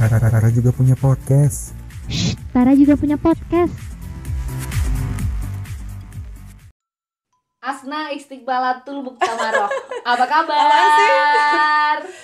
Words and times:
Tara 0.00 0.48
juga 0.48 0.72
punya 0.72 0.96
podcast. 0.96 1.76
Tara 2.56 2.72
juga 2.72 2.96
punya 2.96 3.20
podcast. 3.20 3.68
Asna 7.60 8.08
Istiqbalatul 8.08 9.04
Muktamarok. 9.04 9.68
Apa 10.08 10.24
kabar? 10.24 10.56
Apaan 10.56 10.88
sih? 10.96 11.12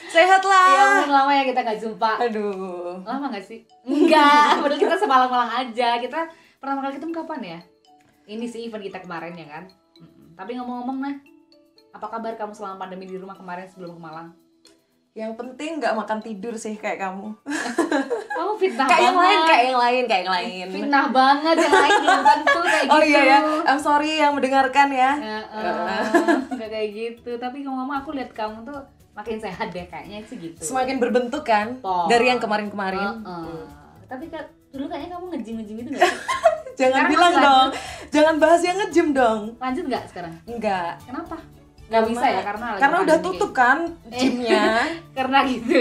Sehat 0.08 0.40
Ya 0.40 0.48
lah. 0.48 1.04
ampun 1.04 1.12
lama 1.12 1.32
ya 1.36 1.44
kita 1.44 1.60
gak 1.60 1.76
jumpa. 1.84 2.12
Aduh. 2.24 3.04
Lama 3.04 3.28
gak 3.36 3.44
sih? 3.44 3.68
Enggak, 3.84 4.56
padahal 4.64 4.80
kita 4.80 4.96
semalang-malang 4.96 5.52
aja. 5.68 6.00
Kita 6.00 6.32
pertama 6.56 6.80
kali 6.80 6.96
ketemu 6.96 7.12
kapan 7.12 7.40
ya? 7.44 7.58
Ini 8.24 8.44
sih 8.48 8.64
event 8.72 8.88
kita 8.88 9.04
kemarin 9.04 9.36
ya 9.36 9.52
kan. 9.52 9.68
Tapi 10.32 10.56
ngomong-ngomong 10.56 10.96
nah, 10.96 11.14
apa 11.92 12.06
kabar 12.08 12.40
kamu 12.40 12.56
selama 12.56 12.88
pandemi 12.88 13.04
di 13.04 13.20
rumah 13.20 13.36
kemarin 13.36 13.68
sebelum 13.68 13.96
ke 13.96 14.00
Malang? 14.00 14.45
Yang 15.16 15.32
penting 15.40 15.80
nggak 15.80 15.96
makan 15.96 16.20
tidur 16.20 16.52
sih 16.60 16.76
kayak 16.76 17.00
kamu. 17.00 17.32
Kamu 18.36 18.52
fitnah 18.60 18.84
kayak 18.84 19.00
yang 19.00 19.16
lain, 19.16 19.38
kayak 19.48 19.64
yang 19.64 19.80
lain, 19.80 20.02
kayak 20.04 20.22
yang 20.28 20.34
lain. 20.36 20.66
Fitnah 20.68 21.04
banget 21.08 21.56
yang 21.56 21.72
lain 21.72 21.98
belum 22.04 22.24
tentu 22.28 22.60
kayak 22.60 22.84
gitu. 22.84 22.92
Oh 22.92 23.00
iya 23.00 23.20
ya, 23.24 23.38
I'm 23.64 23.80
sorry 23.80 24.20
yang 24.20 24.36
mendengarkan 24.36 24.92
ya. 24.92 25.16
Ya, 25.16 25.38
eh, 25.40 26.04
nggak 26.52 26.68
kayak 26.68 26.88
gitu. 26.92 27.30
Tapi 27.40 27.64
ngomong-ngomong 27.64 28.04
aku 28.04 28.12
lihat 28.12 28.36
kamu 28.36 28.68
tuh 28.68 28.76
makin 29.16 29.40
sehat 29.40 29.72
deh 29.72 29.88
kayaknya 29.88 30.20
sih 30.28 30.36
gitu. 30.36 30.60
Semakin 30.60 31.00
berbentuk 31.00 31.48
kan 31.48 31.80
Po. 31.80 32.12
dari 32.12 32.28
yang 32.28 32.36
kemarin-kemarin. 32.36 33.24
Heeh. 33.24 33.64
Tapi 34.12 34.28
kan 34.28 34.44
dulu 34.68 34.84
kayaknya 34.92 35.16
kamu 35.16 35.24
ngejim-ngejim 35.32 35.76
itu 35.80 35.90
nggak? 35.96 36.04
Jangan 36.76 37.08
Sekarang 37.08 37.12
bilang 37.16 37.34
dong. 37.40 37.68
Jangan 38.12 38.34
bahas 38.36 38.60
yang 38.60 38.76
nge-gym 38.84 39.08
dong. 39.16 39.40
Lanjut 39.56 39.84
nggak 39.88 40.04
sekarang? 40.12 40.36
Enggak. 40.44 41.00
Kenapa? 41.08 41.40
Nggak 41.86 42.04
bisa 42.04 42.26
ya 42.26 42.40
karena 42.42 42.66
karena 42.76 42.96
udah 43.00 43.16
pandemi 43.16 43.26
tutup 43.32 43.50
kan 43.52 43.78
gymnya. 44.08 44.64
karena 45.16 45.38
gitu 45.44 45.74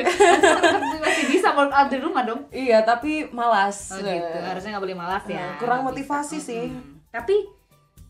masih 1.02 1.26
bisa 1.28 1.48
workout 1.52 1.90
di 1.90 1.98
rumah 1.98 2.22
dong 2.22 2.42
iya, 2.50 2.82
tapi 2.82 3.26
malas. 3.30 3.90
oh 3.90 4.00
gitu 4.00 4.38
harusnya 4.40 4.70
nggak 4.72 4.86
boleh 4.86 4.98
malas 4.98 5.24
ya 5.26 5.42
Nah, 5.42 5.58
kurang 5.58 5.82
motivasi 5.84 6.38
bisa. 6.38 6.48
sih. 6.48 6.64
Mm-mm. 6.70 7.10
tapi 7.10 7.36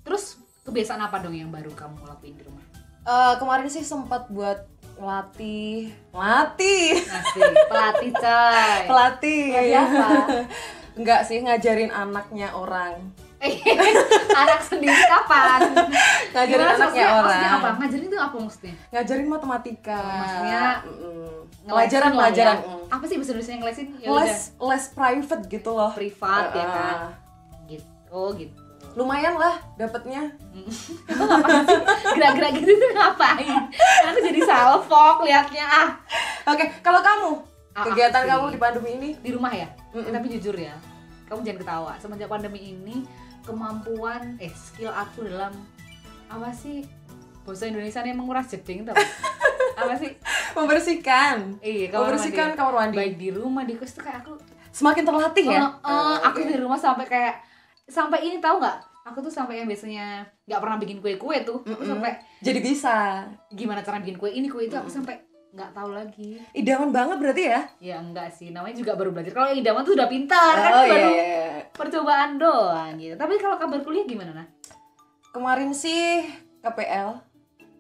terus 0.02 0.38
kebiasaan 0.62 1.00
apa 1.00 1.20
dong 1.20 1.34
yang 1.34 1.50
baru 1.50 1.72
kamu 1.72 2.04
lakuin 2.04 2.36
di 2.36 2.44
rumah 2.44 2.66
Eh, 3.06 3.34
kemarin 3.38 3.70
sih 3.70 3.86
sempat 3.86 4.26
buat 4.28 4.66
ngelatih, 4.98 5.94
ngasih 6.98 7.42
pelatih 7.70 8.12
coy 8.18 8.80
pelatih. 8.90 9.44
Pelatih 9.54 9.78
apa? 9.78 10.08
Enggak 10.98 11.22
sih 11.22 11.38
ngajarin 11.38 11.94
anaknya 11.94 12.50
orang. 12.50 13.14
anak 14.42 14.60
sendiri 14.62 14.98
kapan 15.06 15.60
Ngajarin 16.32 16.52
Gimana 16.52 16.72
anaknya 16.72 16.82
maksudnya? 16.82 17.06
orang. 17.08 17.24
maksudnya 17.24 17.50
apa 17.52 17.70
ngajarin 17.78 18.06
itu 18.06 18.18
apa 18.18 18.36
maksudnya 18.38 18.74
Ngajarin 18.88 19.28
matematika. 19.28 19.98
Oh, 19.98 20.16
maksudnya. 20.16 20.62
Ngelesin 21.56 21.68
pelajaran 21.68 22.06
ya. 22.08 22.16
pelajaran. 22.16 22.58
mm. 22.60 22.86
apa 22.88 23.04
sih 23.04 23.16
bahasa 23.16 23.32
Indonesia 23.32 23.52
yang 23.52 23.62
ngelesin 23.62 23.86
ya 23.96 24.08
Les 24.08 24.14
udah 24.54 24.68
les 24.68 24.86
private 24.90 25.44
gitu 25.48 25.70
loh. 25.72 25.92
privat 25.92 26.44
ya 26.48 26.62
Uh, 26.62 26.72
kan 26.72 26.98
gitu 27.66 27.86
oh 28.10 28.30
gitu 28.32 28.56
Lumayan 28.96 29.36
lah 29.36 29.60
dapatnya. 29.76 30.32
itu 30.56 31.24
ngapain 31.28 31.64
sih 31.64 31.80
gerak-gerak 32.14 32.52
gitu 32.56 32.72
tuh 32.74 32.90
ngapain 32.92 33.62
aku 34.04 34.18
jadi 34.22 34.40
salfok 34.42 35.18
liatnya 35.22 35.66
ah 35.66 35.88
Oke, 36.48 36.64
kalau 36.80 37.02
kamu 37.02 37.32
Ah, 37.74 37.84
kegiatan 37.84 38.24
kamu 38.24 38.46
di 38.50 38.60
pandemi 38.62 38.90
ini 38.94 39.10
di 39.20 39.30
rumah 39.30 39.52
ya 39.52 39.68
Mm-mm. 39.92 40.08
Eh, 40.08 40.14
tapi 40.14 40.32
jujur 40.32 40.56
ya 40.56 40.72
kamu 41.26 41.44
jangan 41.44 41.60
ketawa 41.60 41.92
semenjak 41.98 42.30
pandemi 42.30 42.72
ini 42.72 43.04
kemampuan 43.46 44.36
eh 44.38 44.50
skill 44.52 44.90
aku 44.90 45.24
dalam 45.24 45.54
apa 46.26 46.50
sih 46.52 46.82
bahasa 47.42 47.66
Indonesia 47.66 48.02
nih 48.02 48.12
menguras 48.12 48.50
jeding 48.50 48.84
tuh 48.84 48.98
apa? 49.78 49.94
sih 49.96 50.12
membersihkan. 50.56 51.60
iya 51.60 51.88
kamar 51.88 52.10
Membersihkan 52.10 52.48
mandi. 52.48 52.58
kamar 52.58 52.74
mandi. 52.76 52.96
baik 52.96 53.16
di 53.16 53.30
rumah 53.30 53.64
di 53.64 53.74
kos 53.76 53.94
tuh 53.94 54.02
kayak 54.02 54.22
aku 54.22 54.34
Semakin 54.72 55.04
terlatih 55.04 55.46
ya. 55.48 55.72
Eh, 55.80 56.18
aku 56.22 56.44
di 56.44 56.58
rumah 56.58 56.76
sampai 56.76 57.06
kayak 57.06 57.40
sampai 57.86 58.20
ini 58.24 58.38
tahu 58.40 58.60
nggak 58.60 58.78
aku 59.06 59.22
tuh 59.22 59.30
sampai 59.30 59.62
yang 59.62 59.70
biasanya 59.70 60.26
nggak 60.44 60.60
pernah 60.60 60.76
bikin 60.76 60.98
kue-kue 61.00 61.38
tuh 61.46 61.62
aku 61.62 61.78
Mm-mm. 61.78 61.88
sampai 61.88 62.12
Jadi 62.42 62.60
bisa. 62.60 63.24
gimana 63.48 63.80
cara 63.80 64.02
bikin 64.02 64.18
kue 64.18 64.28
ini 64.28 64.50
kue 64.50 64.66
itu 64.66 64.74
aku 64.74 64.90
sampai 64.90 65.16
nggak 65.56 65.72
tahu 65.72 65.90
lagi 65.96 66.36
Idaman 66.52 66.92
banget 66.92 67.18
berarti 67.18 67.44
ya? 67.48 67.62
ya 67.80 67.96
enggak 68.04 68.28
sih 68.28 68.52
namanya 68.52 68.76
juga 68.76 68.92
baru 68.94 69.16
belajar 69.16 69.32
kalau 69.32 69.48
yang 69.50 69.64
idaman 69.64 69.88
tuh 69.88 69.96
udah 69.96 70.10
pintar 70.12 70.54
kan 70.54 70.72
oh 70.76 70.84
baru 70.84 71.00
iya, 71.00 71.16
iya, 71.16 71.24
iya. 71.24 71.64
percobaan 71.72 72.36
doang 72.36 72.94
gitu 73.00 73.16
tapi 73.16 73.40
kalau 73.40 73.56
kabar 73.56 73.80
kuliah 73.80 74.04
gimana 74.04 74.36
nah 74.36 74.48
Kemarin 75.32 75.76
sih 75.76 76.24
KPL 76.60 77.12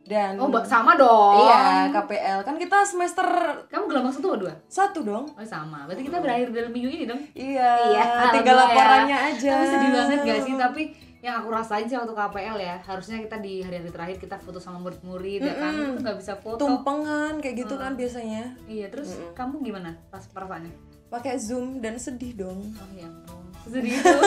dan 0.06 0.36
oh 0.38 0.52
sama 0.68 0.94
dong 0.94 1.40
Iya, 1.42 1.90
KPL. 1.90 2.46
Kan 2.46 2.60
kita 2.62 2.86
semester 2.86 3.26
kamu 3.72 3.90
gelombang 3.90 4.14
satu 4.14 4.36
atau 4.36 4.40
dua 4.46 4.54
satu 4.68 5.00
dong. 5.02 5.26
oh 5.26 5.48
sama 5.48 5.88
berarti 5.90 6.04
kita 6.06 6.20
berakhir 6.22 6.52
dalam 6.52 6.70
minggu 6.70 6.92
ini 6.92 7.06
dong 7.08 7.18
Iya, 7.32 7.96
Iya, 7.96 8.04
tinggal 8.30 8.54
ya. 8.54 8.62
laporannya 8.70 9.18
aja. 9.34 9.52
tapi 9.56 9.66
sedih 9.72 9.90
banget 9.92 10.20
gak 10.22 10.40
sih 10.44 10.54
tapi 10.56 10.82
yang 11.26 11.42
aku 11.42 11.50
rasain 11.50 11.84
sih 11.84 11.96
waktu 11.96 12.14
KPL 12.14 12.58
ya 12.60 12.78
harusnya 12.80 13.18
kita 13.20 13.38
di 13.40 13.60
hari-hari 13.60 13.90
terakhir 13.90 14.18
kita 14.20 14.38
foto 14.38 14.58
sama 14.58 14.78
murid-murid 14.80 15.42
ya 15.42 15.56
kan 15.56 15.74
itu 15.74 16.00
nggak 16.00 16.18
bisa 16.18 16.34
foto 16.36 16.62
Tumpengan 16.62 17.40
kayak 17.40 17.56
gitu 17.60 17.74
Hmm. 17.74 17.82
kan 17.82 17.92
biasanya. 17.94 18.54
iya 18.66 18.86
terus 18.88 19.10
Mm-mm. 19.12 19.34
kamu 19.34 19.56
gimana 19.64 19.98
pas 20.08 20.22
perasaannya 20.24 20.70
Pakai 21.08 21.34
Zoom 21.36 21.80
dan 21.80 21.98
sedih 21.98 22.34
dong. 22.36 22.62
oh 22.72 22.90
ya 22.92 23.10
ampun 23.26 23.42
sesedih 23.64 23.94
itu 23.96 24.18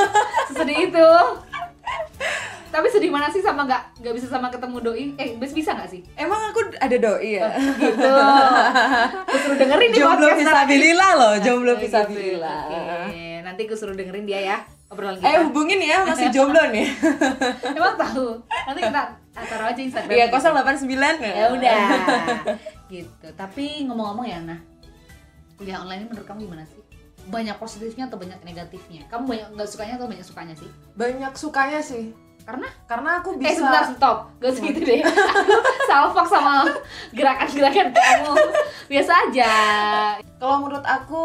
sesedih 0.49 0.79
itu 0.85 1.09
tapi 2.69 2.87
sedih 2.87 3.09
mana 3.09 3.27
sih 3.29 3.41
sama 3.41 3.65
nggak 3.65 3.83
nggak 3.97 4.13
bisa 4.13 4.27
sama 4.27 4.47
ketemu 4.49 4.77
doi 4.83 5.05
eh 5.15 5.29
bisa 5.35 5.55
bisa 5.55 5.71
nggak 5.73 5.89
sih 5.89 6.03
Emang 6.15 6.51
aku 6.51 6.61
ada 6.75 6.97
doi 6.97 7.31
ya? 7.33 7.49
gitu 7.79 8.11
aku 9.25 9.37
suruh 9.39 9.57
dengerin 9.57 9.89
nih 9.89 9.97
jomblo 9.97 10.27
podcast 10.27 10.41
visabilillah 10.43 11.11
loh, 11.15 11.35
jomblo 11.39 11.73
nanti. 11.73 11.85
visabilillah. 11.87 12.61
Oke, 13.07 13.25
nanti 13.41 13.61
aku 13.63 13.75
suruh 13.75 13.95
dengerin 13.95 14.25
dia 14.25 14.41
ya 14.45 14.59
obrolan 14.89 15.17
Eh 15.17 15.25
kita. 15.29 15.45
hubungin 15.45 15.79
ya, 15.79 16.01
masih 16.03 16.29
jomblo 16.35 16.63
nih. 16.69 16.89
emang 17.71 17.95
tahu? 17.95 18.41
Nanti 18.65 18.81
kita 18.83 19.03
taruh 19.39 19.67
aja 19.67 19.81
Instagram 19.81 20.11
Iya, 20.11 20.25
gitu. 20.27 20.39
089. 20.41 20.89
ya 21.23 21.47
udah. 21.49 21.79
Gitu. 22.89 23.27
Tapi 23.33 23.65
ngomong-ngomong 23.85 24.25
ya 24.25 24.41
nah. 24.41 24.59
Kuliah 25.55 25.79
online 25.79 26.03
ini 26.03 26.09
menurut 26.09 26.25
kamu 26.25 26.41
gimana 26.47 26.65
sih? 26.65 26.81
Banyak 27.27 27.57
positifnya 27.57 28.07
atau 28.07 28.17
banyak 28.17 28.41
negatifnya? 28.41 29.05
Kamu 29.07 29.27
banyak 29.27 29.49
nggak 29.53 29.69
sukanya 29.69 29.95
atau 29.97 30.07
banyak 30.07 30.25
sukanya 30.25 30.55
sih? 30.55 30.71
Banyak 30.95 31.33
sukanya 31.35 31.81
sih. 31.81 32.05
karena? 32.41 32.65
Karena 32.89 33.21
aku 33.21 33.37
eh 33.37 33.53
sebentar 33.53 33.85
bisa 33.85 33.93
stop. 33.93 34.17
Gak 34.41 34.57
segitu 34.57 34.81
deh. 34.81 35.05
Salfok 35.85 36.25
sama 36.25 36.65
gerakan-gerakan 37.13 37.93
kamu. 37.93 38.33
Biasa 38.89 39.13
aja. 39.23 39.53
Kalau 40.35 40.57
menurut 40.59 40.81
aku 40.81 41.25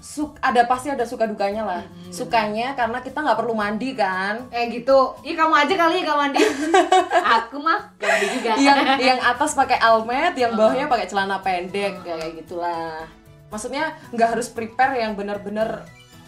suk 0.00 0.40
ada 0.40 0.64
pasti 0.64 0.88
ada 0.88 1.04
suka 1.04 1.24
dukanya 1.24 1.60
lah. 1.60 1.82
Mm-mm, 1.84 2.08
Sukanya 2.08 2.72
karena 2.72 2.98
kita 2.98 3.20
nggak 3.20 3.36
perlu 3.36 3.52
mandi 3.52 3.92
kan. 3.92 4.48
eh 4.48 4.66
gitu 4.68 5.12
Ih 5.20 5.32
kamu 5.32 5.54
aja 5.54 5.74
kali 5.78 5.94
ya 5.96 6.02
gak 6.04 6.18
mandi 6.18 6.40
aku 7.36 7.56
mah 7.58 7.80
gak 7.94 8.08
mandi 8.08 8.26
juga 8.32 8.50
yang 8.56 8.78
yang 8.98 9.18
atas 9.20 9.52
pakai 9.52 9.76
almet, 9.78 10.32
yang 10.34 10.52
bawahnya 10.52 10.86
pakai 10.86 11.04
celana 11.04 11.38
pendek 11.38 12.00
kayak 12.00 12.32
gitulah. 12.34 13.04
Maksudnya 13.46 13.92
nggak 14.08 14.28
harus 14.30 14.48
prepare 14.48 14.96
yang 14.96 15.12
bener-bener 15.12 15.84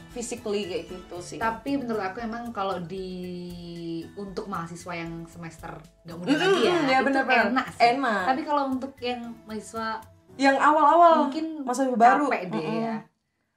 physically 0.08 0.66
kayak 0.66 0.84
gitu 0.86 1.16
sih. 1.18 1.38
tapi 1.38 1.74
menurut 1.74 2.04
aku 2.04 2.20
emang 2.20 2.52
kalau 2.52 2.76
di 2.78 3.08
untuk 4.14 4.44
mahasiswa 4.44 4.92
yang 4.94 5.24
semester 5.24 5.72
gak 6.02 6.12
mudah 6.12 6.28
Mm-mm, 6.28 6.44
lagi 6.44 6.60
ya, 6.62 6.74
ya 6.76 6.98
itu 6.98 7.06
bener-bener. 7.06 7.44
enak 7.48 7.66
sih 7.70 7.88
Enak. 7.90 8.22
tapi 8.26 8.40
kalau 8.42 8.62
untuk 8.68 8.92
yang 8.98 9.32
mahasiswa 9.42 10.04
yang 10.34 10.56
awal-awal 10.56 11.12
mungkin 11.24 11.60
masa 11.62 11.88
baru 11.88 12.28
capek 12.28 12.44
deh 12.46 12.60
Mm-mm. 12.60 12.82
ya 12.82 12.96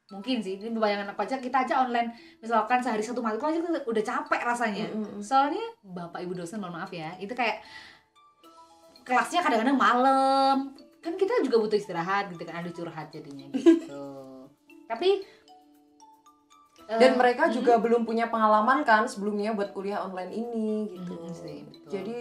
mungkin 0.06 0.38
sih 0.38 0.62
ini 0.62 0.78
bayangan 0.78 1.10
aku 1.18 1.26
aja 1.26 1.42
kita 1.42 1.66
aja 1.66 1.82
online 1.82 2.14
misalkan 2.38 2.78
sehari 2.78 3.02
satu 3.02 3.26
matkul 3.26 3.50
aja 3.50 3.60
udah 3.90 4.04
capek 4.06 4.42
rasanya 4.46 4.86
Mm-mm. 4.94 5.18
soalnya 5.18 5.66
bapak 5.82 6.22
ibu 6.22 6.38
dosen 6.38 6.62
mohon 6.62 6.78
maaf 6.78 6.94
ya 6.94 7.18
itu 7.18 7.34
kayak 7.34 7.66
kelasnya 9.02 9.42
kadang-kadang 9.42 9.78
malam 9.78 10.78
kan 11.02 11.14
kita 11.18 11.42
juga 11.42 11.58
butuh 11.58 11.78
istirahat 11.82 12.30
gitu 12.30 12.46
kan 12.46 12.62
ada 12.62 12.70
curhat 12.70 13.10
jadinya 13.10 13.50
gitu 13.58 14.46
tapi 14.86 15.26
eh, 16.86 17.00
dan 17.02 17.18
mereka 17.18 17.50
hmm, 17.50 17.54
juga 17.62 17.74
belum 17.82 18.06
punya 18.06 18.30
pengalaman 18.30 18.86
kan 18.86 19.10
sebelumnya 19.10 19.58
buat 19.58 19.74
kuliah 19.74 20.06
online 20.06 20.32
ini 20.34 20.94
gitu. 20.94 21.14
Mm, 21.18 21.34
sih, 21.34 21.60
betul. 21.66 21.90
Jadi 21.90 22.18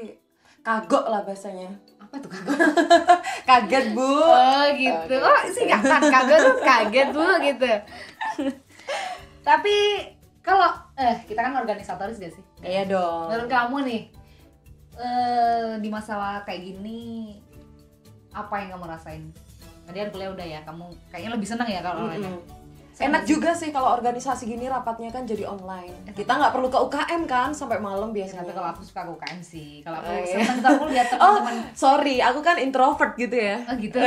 kagok 0.65 1.05
lah 1.13 1.21
bahasanya. 1.23 1.77
Apa 2.15 2.23
tuh 2.23 2.31
kagak 2.31 2.71
Kaget, 3.51 3.87
Bu. 3.91 4.07
oh 4.07 4.67
gitu. 4.79 5.17
Oh 5.19 5.41
singkatan 5.51 6.01
kagak 6.07 6.39
tuh 6.47 6.57
kaget 6.63 7.09
bu 7.11 7.27
gitu. 7.43 7.71
Tapi 9.49 9.77
kalau 10.47 10.71
eh 10.95 11.19
kita 11.27 11.43
kan 11.43 11.59
organisatoris 11.59 12.23
gak 12.23 12.33
sih? 12.39 12.45
Iya 12.63 12.87
dong. 12.87 13.35
menurut 13.35 13.51
kamu 13.51 13.77
nih 13.91 14.03
eh 14.95 15.71
di 15.83 15.89
masalah 15.91 16.47
kayak 16.47 16.63
gini 16.63 17.35
apa 18.31 18.63
yang 18.63 18.79
kamu 18.79 18.85
rasain? 18.87 19.23
Tadi 19.85 19.99
kan 19.99 20.09
kuliah 20.15 20.31
udah 20.31 20.47
ya 20.47 20.61
kamu 20.63 20.85
kayaknya 21.11 21.31
lebih 21.35 21.49
senang 21.51 21.67
ya 21.67 21.83
kalau 21.83 22.07
online 22.07 22.23
Mm-mm. 22.31 22.64
Enak 22.97 23.23
juga 23.25 23.51
sih 23.51 23.69
kalau 23.69 23.91
organisasi 23.93 24.47
gini 24.47 24.65
rapatnya 24.65 25.11
kan 25.11 25.23
jadi 25.23 25.45
online. 25.45 26.07
Kita 26.09 26.31
nggak 26.31 26.51
perlu 26.51 26.69
ke 26.69 26.79
UKM 26.81 27.23
kan 27.25 27.51
sampai 27.51 27.77
malam 27.77 28.09
Ya, 28.09 28.23
biasanya. 28.23 28.41
tapi 28.41 28.55
kalau 28.55 28.69
aku 28.71 28.83
suka 28.83 29.03
UKM 29.05 29.41
sih 29.41 29.83
kalau 29.83 29.99
aku 29.99 30.07
Oh, 30.07 30.17
iya. 30.17 30.37
seneng 30.41 30.59
aku 30.63 30.85
lihat 30.89 31.07
Oh, 31.17 31.19
teman-teman 31.35 31.57
sorry, 31.73 32.17
aku 32.19 32.39
kan 32.41 32.57
introvert 32.57 33.13
gitu 33.15 33.35
ya. 33.35 33.59
oh 33.61 33.75
gitu 33.75 33.99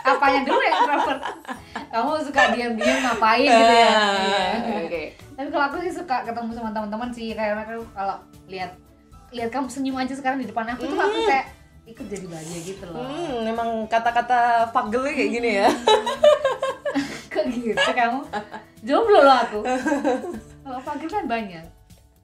apanya 0.00 0.40
dulu 0.46 0.58
ya 0.58 0.72
introvert 0.76 1.20
kamu 1.88 2.10
suka 2.20 2.42
diam-diam 2.50 2.98
ngapain 3.00 3.46
gitu 3.46 3.74
ya 3.76 3.88
Ah, 3.88 4.18
Iya. 4.18 4.42
Oke. 4.82 5.02
tapi 5.32 5.48
kalau 5.48 5.64
aku 5.64 5.76
sih 5.80 5.92
suka 5.92 6.16
ketemu 6.22 6.50
sama 6.52 6.70
teman-teman 6.70 7.08
sih 7.08 7.28
kan 7.32 7.62
kalau 7.92 8.16
lihat 8.46 8.74
lihat 9.28 9.48
kamu 9.48 9.68
senyum 9.68 9.94
aja 9.94 10.10
sekarang 10.12 10.38
di 10.38 10.46
depan 10.46 10.66
aku 10.68 10.84
tuh 10.84 10.96
aku 10.96 11.18
kayak 11.24 11.46
ikut 11.86 12.04
jadi 12.04 12.26
bahagia 12.26 12.58
gitu 12.66 12.84
loh 12.84 12.98
Hmm, 12.98 13.46
memang 13.46 13.68
kata-kata 13.86 14.38
fagelnya 14.68 15.12
kayak 15.14 15.30
gini 15.30 15.50
ya. 15.56 15.68
kok 17.38 17.46
gitu 17.48 17.90
kamu 17.92 18.20
jomblo 18.80 19.20
loh 19.20 19.36
aku 19.38 19.60
kalau 20.60 20.80
pagi 20.82 21.06
kan 21.06 21.24
banyak 21.24 21.64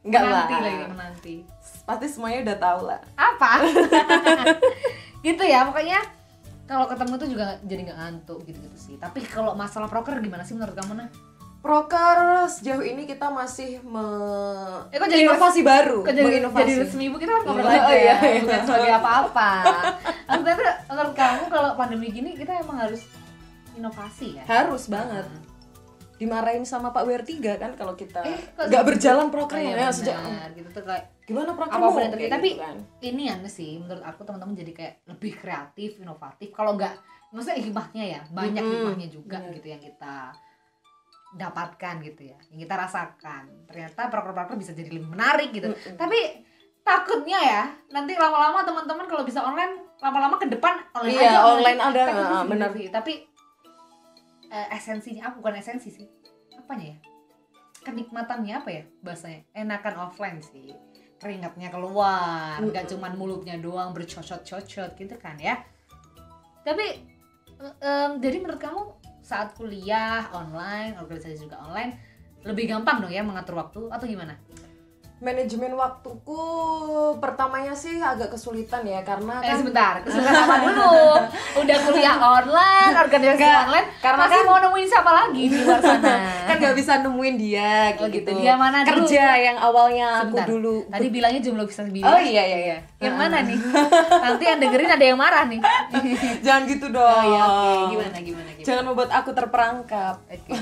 Enggak 0.03 0.21
menanti 0.23 0.53
lah. 0.53 0.61
lagi 0.61 0.85
menanti 0.87 1.37
Pasti 1.85 2.07
semuanya 2.07 2.39
udah 2.43 2.57
tahu 2.59 2.81
lah. 2.85 3.01
apa 3.15 3.51
gitu 5.23 5.43
ya 5.43 5.65
pokoknya 5.65 6.01
kalau 6.65 6.85
ketemu 6.85 7.13
tuh 7.15 7.29
juga 7.29 7.47
jadi 7.61 7.81
nggak 7.83 7.99
ngantuk 7.99 8.39
gitu 8.43 8.59
gitu 8.59 8.77
sih 8.79 8.97
tapi 8.97 9.21
kalau 9.23 9.53
masalah 9.55 9.87
proker 9.87 10.17
gimana 10.19 10.43
sih 10.43 10.53
menurut 10.53 10.75
kamu 10.75 10.95
nah 10.99 11.09
Proker 11.61 12.21
sejauh 12.47 12.85
ini 12.85 13.09
kita 13.09 13.33
masih 13.33 13.81
me 13.83 14.05
Eh, 14.93 15.01
kok 15.01 15.09
jadi 15.09 15.25
inovasi 15.25 15.65
baru, 15.65 16.05
Kok 16.05 16.13
jadi, 16.13 16.29
menginovasi. 16.29 16.61
jadi 16.61 16.73
resmi 16.79 17.05
ibu 17.09 17.17
kita 17.17 17.33
harus 17.33 17.45
ngobrol 17.49 17.65
Oh, 17.65 17.73
aja 17.73 17.89
iya, 17.89 18.05
ya, 18.05 18.17
iya. 18.21 18.41
bukan 18.45 18.61
sebagai 18.63 18.93
apa-apa. 18.95 19.51
Tuh, 20.29 20.41
menurut 20.85 21.15
kamu 21.15 21.43
kalau 21.49 21.71
pandemi 21.73 22.13
gini 22.13 22.37
kita 22.37 22.61
emang 22.61 22.77
harus 22.79 23.09
inovasi 23.75 24.39
ya? 24.39 24.45
Harus 24.45 24.87
banget. 24.87 25.27
Dimarahin 26.15 26.63
sama 26.63 26.89
Pak 26.89 27.03
WR3 27.03 27.31
kan 27.57 27.71
kalau 27.75 27.93
kita 27.93 28.23
Eh, 28.23 28.39
nggak 28.57 28.71
gitu? 28.71 28.89
berjalan 28.89 29.27
Oh, 29.27 29.33
prokernya 29.35 29.73
ya 29.77 29.89
sejak 29.91 30.15
gitu 30.55 30.69
tuh 30.71 30.85
kayak 30.85 31.11
gimana 31.25 31.51
yang 31.51 31.59
terjadi. 32.09 32.15
Kayak 32.21 32.33
Tapi 32.33 32.49
gitu 32.49 32.63
kan. 32.63 32.77
ini 33.03 33.23
aneh 33.27 33.51
sih, 33.51 33.73
menurut 33.77 34.01
aku 34.01 34.21
teman-teman 34.23 34.55
jadi 34.55 34.73
kayak 34.73 34.95
lebih 35.07 35.33
kreatif, 35.35 35.91
inovatif. 35.99 36.49
Kalau 36.51 36.75
nggak, 36.75 36.95
maksudnya 37.31 37.59
hikmahnya 37.59 38.05
ya, 38.07 38.21
banyak 38.31 38.63
Mm-mm, 38.63 38.75
hikmahnya 38.79 39.09
juga 39.11 39.39
benar. 39.39 39.55
gitu 39.55 39.67
yang 39.69 39.83
kita 39.83 40.15
dapatkan 41.35 41.95
gitu 42.05 42.23
ya, 42.25 42.39
yang 42.49 42.61
kita 42.63 42.75
rasakan. 42.79 43.43
Ternyata 43.67 44.07
proker-proker 44.07 44.55
bisa 44.55 44.71
jadi 44.71 44.87
lebih 44.89 45.11
menarik 45.11 45.51
gitu. 45.51 45.67
Mm-mm. 45.67 45.99
Tapi 45.99 46.19
takutnya 46.81 47.39
ya, 47.41 47.63
nanti 47.91 48.15
lama-lama 48.15 48.63
teman-teman 48.63 49.03
kalau 49.05 49.27
bisa 49.27 49.43
online, 49.43 49.83
lama-lama 49.99 50.39
ke 50.39 50.47
depan 50.47 50.79
online 50.95 51.19
Iya, 51.19 51.31
aja. 51.33 51.41
online 51.43 51.81
ada, 51.81 52.03
Takutnya 52.07 52.23
ah, 52.25 52.39
sih 52.39 52.49
benar. 52.49 52.71
sih. 52.71 52.87
Tapi 52.89 53.13
eh, 54.55 54.79
esensinya 54.79 55.35
apa? 55.35 55.43
Bukan 55.43 55.59
esensi 55.59 55.91
sih. 55.91 56.07
Apanya 56.55 56.95
ya? 56.95 56.99
Kenikmatannya 57.83 58.55
apa 58.55 58.71
ya 58.71 58.83
bahasanya? 59.03 59.43
Enakan 59.53 60.09
offline 60.09 60.39
sih. 60.41 60.71
Keringatnya 61.19 61.73
keluar, 61.73 62.61
nggak 62.61 62.95
cuman 62.95 63.17
mulutnya 63.17 63.57
doang 63.59 63.91
bercocot-cocot 63.97 64.95
gitu 64.95 65.15
kan 65.17 65.41
ya. 65.41 65.57
Tapi 66.63 67.01
em, 67.81 68.11
jadi 68.21 68.45
menurut 68.45 68.61
kamu 68.61 68.83
saat 69.25 69.57
kuliah 69.57 70.29
online, 70.37 71.01
organisasi 71.01 71.49
juga 71.49 71.65
online, 71.65 71.97
lebih 72.45 72.69
gampang 72.69 73.01
dong 73.01 73.13
ya 73.13 73.25
mengatur 73.25 73.57
waktu 73.57 73.89
atau 73.89 74.05
gimana? 74.05 74.37
Manajemen 75.25 75.73
waktuku 75.81 76.45
pertamanya 77.17 77.73
sih 77.73 77.97
agak 77.97 78.31
kesulitan 78.31 78.83
ya 78.83 79.01
karena 79.01 79.39
Eh 79.39 79.47
kan 79.47 79.57
sebentar, 79.57 79.95
kesulitan 80.05 80.35
apa 80.41 80.57
dulu? 80.61 80.95
Udah 81.61 81.77
kuliah 81.83 82.17
online, 82.17 82.95
organisasi 82.95 83.41
Enggak, 83.41 83.65
online, 83.67 83.89
karena 83.99 84.21
masih 84.21 84.37
kan- 84.37 84.47
mau 84.47 84.59
nemuin 84.61 84.87
siapa 84.87 85.11
lagi 85.11 85.43
di 85.45 85.57
luar 85.59 85.81
sana? 85.81 86.15
kan 86.49 86.55
nggak 86.57 86.75
bisa 86.75 86.93
nemuin 87.01 87.35
dia 87.37 87.75
Oh, 87.95 88.07
gitu. 88.07 88.27
gitu. 88.27 88.31
Dia 88.39 88.55
mana 88.55 88.79
dulu? 88.81 89.05
Kerja 89.05 89.25
yang 89.37 89.57
awalnya 89.57 90.07
aku 90.21 90.35
Sebentar. 90.35 90.47
dulu. 90.47 90.75
Tadi 90.87 91.07
bilangnya 91.09 91.41
jomblo 91.41 91.65
bisa 91.65 91.83
bilang. 91.85 92.07
Oh 92.07 92.19
iya 92.19 92.43
iya 92.45 92.59
iya. 92.61 92.79
Yang 93.01 93.17
mana 93.17 93.37
nih? 93.41 93.59
Nanti 94.25 94.45
yang 94.45 94.59
dengerin 94.59 94.91
ada 94.91 95.05
yang 95.05 95.19
marah 95.19 95.45
nih. 95.45 95.61
Jangan 96.41 96.63
gitu 96.67 96.87
dong. 96.89 97.05
Oh 97.05 97.25
iya, 97.25 97.43
oke. 97.43 97.71
Gimana 97.91 98.19
gimana 98.19 98.49
gimana? 98.51 98.63
Jangan 98.63 98.83
membuat 98.85 99.11
aku 99.13 99.31
terperangkap. 99.31 100.17
Oke. 100.27 100.53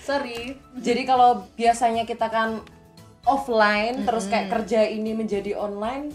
Sorry. 0.00 0.40
Jadi 0.76 1.02
kalau 1.02 1.28
biasanya 1.52 2.02
kita 2.02 2.26
kan 2.26 2.60
offline 3.26 4.06
terus 4.06 4.30
kayak 4.30 4.48
kerja 4.48 4.86
ini 4.86 5.12
menjadi 5.12 5.58
online, 5.58 6.14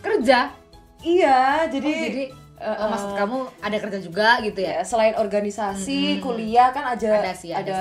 Kerja. 0.00 0.54
iya 1.02 1.66
Oh, 1.66 1.70
jadi, 1.70 1.92
jadi 2.08 2.24
eh, 2.62 2.76
oh, 2.78 2.88
maksud 2.88 3.10
kamu 3.18 3.38
ada 3.60 3.76
kerja 3.82 3.98
juga 3.98 4.28
gitu 4.40 4.62
ya? 4.62 4.80
ya 4.80 4.82
selain 4.86 5.14
organisasi, 5.18 6.22
kuliah 6.22 6.70
kan 6.70 6.94
ada 6.94 7.10
Ada 7.20 7.32
sih, 7.34 7.50
ada 7.50 7.60
ada 7.60 7.80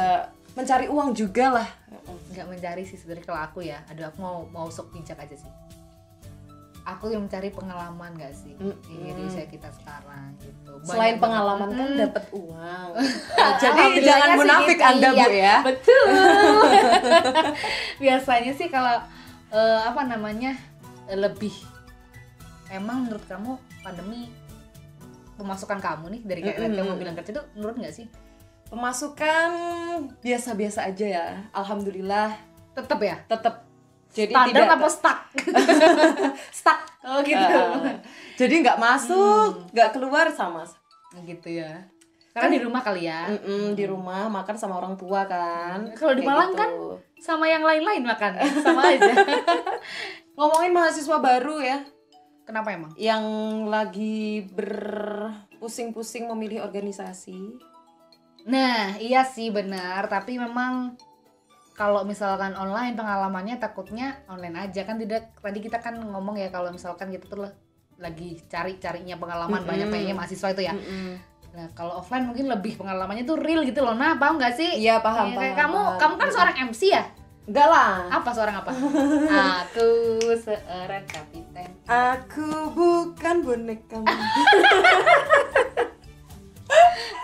mencari 0.56 0.88
uang 0.90 1.14
juga 1.14 1.62
lah. 1.62 1.70
Nggak 2.32 2.48
mencari 2.50 2.84
sih 2.88 2.98
sebenarnya 2.98 3.26
kalau 3.28 3.42
aku 3.44 3.60
ya. 3.64 3.84
Aduh 3.92 4.08
aku 4.10 4.20
mau 4.24 4.38
mau 4.50 4.68
sok 4.72 4.96
bijak 4.96 5.20
aja 5.20 5.36
sih. 5.36 5.52
Aku 6.86 7.10
yang 7.10 7.26
mencari 7.26 7.50
pengalaman 7.50 8.14
gak 8.14 8.30
sih? 8.32 8.54
Mm-mm. 8.56 8.78
Iya, 8.86 9.12
di 9.12 9.22
usia 9.26 9.46
kita 9.46 9.74
sekarang 9.74 10.38
gitu. 10.38 10.78
Selain 10.86 11.18
Banyak 11.18 11.24
pengalaman 11.24 11.68
banget. 11.68 11.80
kan 11.82 11.90
Mm. 11.90 12.02
dapat 12.06 12.26
uang. 12.32 12.90
Jadi 13.66 13.84
jangan 14.00 14.30
munafik 14.38 14.78
gitu, 14.78 14.86
Anda, 14.86 15.10
iya. 15.10 15.26
Bu 15.26 15.34
ya. 15.34 15.56
Betul. 15.66 16.06
Biasanya 18.04 18.52
sih 18.54 18.68
kalau 18.70 19.02
eh, 19.50 19.80
apa 19.82 20.02
namanya 20.04 20.54
lebih 21.08 21.54
emang 22.68 23.06
menurut 23.06 23.26
kamu 23.26 23.52
pandemi 23.82 24.30
pemasukan 25.36 25.78
kamu 25.78 26.06
nih 26.10 26.22
dari 26.24 26.40
kayak 26.42 26.58
Mm-mm. 26.62 26.78
kamu 26.78 26.92
bilang 26.96 27.16
kerja 27.16 27.32
itu 27.34 27.44
menurut 27.54 27.76
nggak 27.78 27.96
sih? 27.96 28.06
Pemasukan 28.66 29.50
biasa-biasa 30.22 30.86
aja 30.86 31.06
ya. 31.08 31.26
Alhamdulillah 31.52 32.34
Tetap 32.74 33.00
ya. 33.00 33.18
tetap 33.26 33.65
jadi 34.16 34.32
Standar 34.32 34.56
tidak 34.56 34.78
apa 34.80 34.88
stuck? 34.88 35.20
stuck. 36.64 36.80
Oh 37.04 37.20
gitu. 37.22 37.44
Ah. 37.44 38.00
jadi 38.40 38.54
nggak 38.64 38.80
masuk, 38.80 39.68
nggak 39.76 39.92
keluar 39.92 40.32
sama. 40.32 40.64
gitu 41.28 41.52
ya. 41.52 41.84
Karena 42.36 42.52
di 42.52 42.60
rumah 42.68 42.82
kali 42.84 43.08
ya. 43.08 43.32
Mm-mm, 43.32 43.80
di 43.80 43.88
rumah 43.88 44.28
makan 44.28 44.56
sama 44.60 44.76
orang 44.76 45.00
tua 45.00 45.24
kan. 45.24 45.88
Kalau 45.96 46.12
di 46.12 46.24
Malang 46.24 46.52
gitu. 46.52 46.60
kan 46.60 46.70
sama 47.16 47.48
yang 47.48 47.64
lain-lain 47.64 48.04
makan 48.04 48.32
sama 48.66 48.92
aja. 48.92 49.14
ngomongin 50.36 50.76
mahasiswa 50.76 51.16
baru 51.24 51.64
ya, 51.64 51.80
Kenapa 52.44 52.76
emang? 52.76 52.92
yang 53.00 53.24
lagi 53.72 54.44
berpusing-pusing 54.52 56.28
memilih 56.28 56.68
organisasi. 56.68 57.56
Nah, 58.52 59.00
iya 59.00 59.24
sih 59.24 59.48
benar, 59.50 60.12
tapi 60.12 60.36
memang 60.36 61.00
kalau 61.76 62.08
misalkan 62.08 62.56
online 62.56 62.96
pengalamannya 62.96 63.60
takutnya 63.60 64.24
online 64.26 64.56
aja 64.64 64.88
kan 64.88 64.96
tidak 64.96 65.36
tadi 65.38 65.60
kita 65.60 65.84
kan 65.84 66.00
ngomong 66.00 66.40
ya 66.40 66.48
kalau 66.48 66.72
misalkan 66.72 67.12
kita 67.12 67.28
tuh 67.28 67.52
lagi 67.96 68.40
cari-carinya 68.48 69.16
pengalaman 69.16 69.60
Mm-mm. 69.60 69.70
banyak 69.70 69.88
banyaknya 69.88 70.16
mahasiswa 70.16 70.52
itu 70.52 70.64
ya. 70.64 70.74
Mm-mm. 70.76 71.20
Nah, 71.56 71.72
kalau 71.72 72.00
offline 72.00 72.28
mungkin 72.28 72.52
lebih 72.52 72.76
pengalamannya 72.76 73.24
tuh 73.24 73.40
real 73.40 73.64
gitu 73.64 73.80
loh. 73.80 73.96
Nah, 73.96 74.20
paham 74.20 74.36
nggak 74.36 74.56
sih? 74.56 74.76
Iya 74.76 75.00
paham, 75.00 75.32
Iya, 75.32 75.40
kayak 75.40 75.56
paham, 75.56 75.60
kamu 75.64 75.80
paham. 75.80 76.00
kamu 76.00 76.14
kan 76.20 76.30
seorang 76.32 76.56
MC 76.68 76.82
ya? 76.92 77.04
Enggak 77.48 77.68
lah. 77.72 77.92
Apa 78.12 78.30
seorang 78.36 78.56
apa? 78.60 78.72
Aku 79.64 79.90
seorang 80.36 81.04
kapiten. 81.08 81.70
Aku 81.88 82.48
bukan 82.76 83.36
bonekamu. 83.40 84.04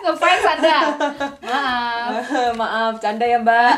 Ngefans 0.02 0.44
Anda. 0.48 0.78
Maaf. 1.50 2.10
Maaf, 2.60 2.94
canda 2.98 3.22
ya 3.22 3.38
Mbak. 3.38 3.72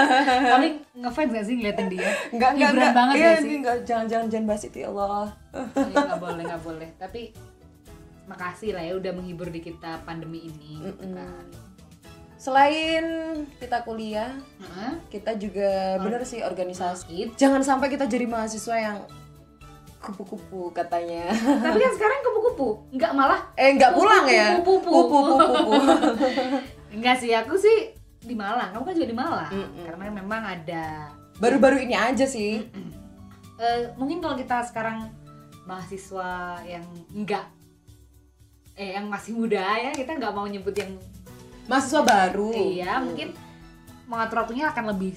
Tapi 0.52 0.68
ngefans 0.92 1.30
gak 1.30 1.44
sih 1.46 1.54
ngeliatin 1.56 1.86
dia? 1.86 2.08
Enggak, 2.30 2.50
Hiburan 2.54 2.74
enggak. 2.74 2.92
banget 2.92 3.14
Iya, 3.14 3.24
gak 3.24 3.38
sih? 3.38 3.46
ini 3.46 3.54
enggak, 3.58 3.76
jangan, 3.86 4.06
jangan, 4.06 4.26
jangan 4.28 4.44
bahas 4.46 4.62
itu 4.64 4.76
ya 4.78 4.88
Allah. 4.90 5.26
Oh, 5.48 5.66
nggak 5.88 6.18
boleh 6.18 6.42
nggak 6.44 6.62
boleh 6.62 6.88
tapi 6.94 7.22
makasih 8.28 8.76
lah 8.76 8.84
ya 8.84 8.92
udah 8.94 9.08
menghibur 9.10 9.48
di 9.48 9.58
kita 9.58 10.04
pandemi 10.04 10.44
ini 10.44 10.76
gitu 10.84 11.00
Mm-mm. 11.00 11.16
kan 11.16 11.44
Selain 12.38 13.02
kita 13.58 13.82
kuliah, 13.82 14.30
Heeh. 14.62 14.92
kita 15.10 15.34
juga 15.34 15.98
bener 15.98 16.22
sih 16.22 16.38
organisasi. 16.38 17.34
Jangan 17.34 17.66
sampai 17.66 17.90
kita 17.90 18.06
jadi 18.06 18.30
mahasiswa 18.30 18.76
yang 18.78 18.98
kupu-kupu 19.98 20.70
katanya. 20.70 21.26
tapi 21.34 21.76
kan 21.76 21.92
sekarang 21.92 22.18
kupu-kupu 22.22 22.68
nggak 22.92 23.12
malah 23.12 23.40
Eh, 23.54 23.70
enggak 23.70 23.92
pulang 23.92 24.24
ya? 24.24 24.56
Kupu-kupu. 24.56 24.90
Kupu-kupu. 25.08 25.72
enggak 26.90 27.16
sih 27.22 27.30
aku 27.32 27.54
sih 27.54 27.92
di 28.18 28.32
Malang 28.32 28.70
kamu 28.70 28.82
kan 28.82 28.94
juga 28.94 29.08
di 29.08 29.16
Malang 29.16 29.50
Mm-mm. 29.50 29.84
karena 29.84 30.04
memang 30.10 30.42
ada 30.42 30.84
Baru-baru 31.36 31.78
ini 31.80 31.94
aja 31.94 32.24
sih. 32.24 32.66
eh, 33.56 33.80
mungkin 33.94 34.18
kalau 34.18 34.34
kita 34.34 34.62
sekarang 34.64 35.10
mahasiswa 35.64 36.30
yang 36.62 36.82
enggak 37.10 37.46
eh 38.72 38.94
yang 38.94 39.06
masih 39.06 39.34
muda 39.34 39.58
ya 39.76 39.90
kita 39.90 40.14
nggak 40.14 40.30
mau 40.30 40.44
nyebut 40.44 40.72
yang 40.72 40.94
Mahasiswa 41.66 42.00
baru. 42.00 42.48
Iya, 42.50 42.96
mungkin 42.98 43.36
mengatur 44.08 44.40
waktunya 44.40 44.72
akan 44.72 44.96
lebih 44.96 45.12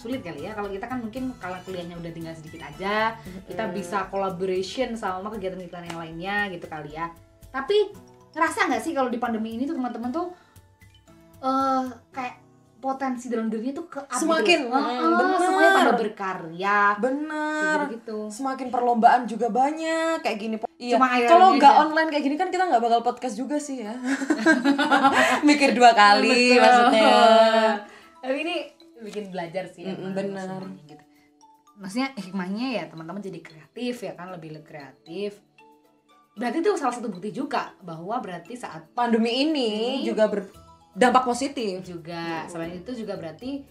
sulit 0.00 0.24
kali 0.24 0.48
ya. 0.48 0.56
Kalau 0.56 0.72
kita 0.72 0.88
kan 0.88 0.98
mungkin 1.04 1.36
kalau 1.36 1.60
kuliahnya 1.68 2.00
udah 2.00 2.10
tinggal 2.10 2.32
sedikit 2.32 2.64
aja, 2.64 3.20
kita 3.44 3.68
bisa 3.68 4.08
collaboration 4.08 4.96
sama 4.96 5.28
kegiatan-kegiatan 5.28 5.92
yang 5.92 6.00
lainnya 6.00 6.36
gitu 6.48 6.64
kali 6.64 6.96
ya. 6.96 7.12
Tapi 7.52 7.92
ngerasa 8.32 8.66
nggak 8.72 8.82
sih 8.82 8.96
kalau 8.96 9.12
di 9.12 9.20
pandemi 9.20 9.54
ini 9.54 9.68
tuh 9.68 9.76
teman-teman 9.76 10.10
tuh 10.10 10.32
eh 11.44 11.84
kayak 12.10 12.40
potensi 12.80 13.32
dalam 13.32 13.48
dirinya 13.48 13.80
tuh 13.80 13.86
ke 13.88 14.00
up 14.00 14.12
Semakin, 14.12 14.68
gitu. 14.68 14.76
mm, 14.76 14.76
Heeh, 14.76 15.12
bener. 15.16 15.38
semuanya 15.40 15.70
pada 15.72 15.92
berkarya. 15.96 16.80
Bener. 17.00 17.78
Gitu 17.92 18.18
semakin 18.28 18.68
perlombaan 18.72 19.22
juga 19.28 19.48
banyak 19.52 20.24
kayak 20.24 20.38
gini 20.40 20.56
iya. 20.80 20.96
Kalau 21.28 21.56
nggak 21.60 21.74
online 21.76 22.08
kayak 22.08 22.24
gini 22.24 22.36
kan 22.40 22.48
kita 22.48 22.64
nggak 22.72 22.80
bakal 22.80 23.00
podcast 23.04 23.36
juga 23.36 23.60
sih 23.60 23.84
ya. 23.84 23.92
Mikir 25.48 25.76
dua 25.76 25.92
kali 25.92 26.56
maksudnya 26.56 27.20
tapi 28.24 28.38
ini 28.40 28.56
bikin 29.04 29.28
belajar 29.28 29.68
sih 29.68 29.84
Mm-mm, 29.84 30.00
emang 30.00 30.14
bener. 30.16 30.48
semuanya 30.48 30.82
gitu. 30.88 31.04
maksudnya 31.74 32.08
hikmahnya 32.16 32.66
ya 32.72 32.84
teman-teman 32.88 33.20
jadi 33.20 33.40
kreatif 33.42 34.00
ya 34.00 34.14
kan 34.14 34.30
lebih 34.30 34.62
kreatif. 34.62 35.42
Berarti 36.34 36.62
itu 36.62 36.70
salah 36.74 36.94
satu 36.94 37.10
bukti 37.10 37.30
juga 37.30 37.74
bahwa 37.78 38.18
berarti 38.18 38.54
saat 38.54 38.90
pandemi 38.90 39.42
ini 39.42 40.00
Ini- 40.00 40.06
juga 40.06 40.26
berdampak 40.26 41.22
positif. 41.22 41.82
Juga. 41.82 42.46
Selain 42.46 42.74
itu 42.74 42.90
juga 42.94 43.14
berarti 43.14 43.62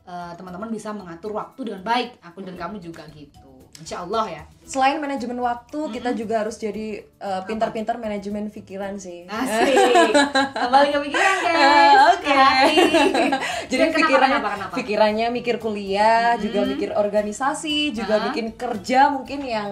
eh, 0.00 0.32
teman-teman 0.34 0.70
bisa 0.70 0.90
mengatur 0.90 1.34
waktu 1.34 1.70
dengan 1.70 1.82
baik. 1.82 2.18
Aku 2.22 2.42
dan 2.42 2.58
kamu 2.58 2.78
juga 2.78 3.06
gitu. 3.10 3.50
Insya 3.78 4.02
Allah 4.02 4.26
ya. 4.26 4.42
Selain 4.66 4.98
manajemen 4.98 5.38
waktu 5.38 5.78
kita 5.94 6.10
juga 6.12 6.42
harus 6.42 6.58
jadi 6.58 7.06
uh, 7.22 7.46
pintar-pintar 7.46 7.96
manajemen 7.96 8.50
pikiran 8.50 8.98
sih. 8.98 9.24
Asik. 9.24 10.10
Kembali 10.66 10.88
ke 10.90 10.98
pikiran 11.06 11.36
guys. 11.40 11.96
Oke. 12.12 12.26
ke 12.26 12.32
hati. 12.34 12.49
Jadi 13.66 13.82
Kenapa, 13.84 13.98
pikirannya 13.98 14.38
kenapa, 14.38 14.50
kenapa? 14.54 14.74
pikirannya 14.76 15.26
mikir 15.30 15.56
kuliah 15.56 16.34
juga 16.36 16.60
mikir 16.64 16.90
organisasi 16.92 17.92
juga 17.92 18.14
Hah? 18.16 18.24
bikin 18.30 18.54
kerja 18.54 19.08
mungkin 19.08 19.40
yang. 19.42 19.70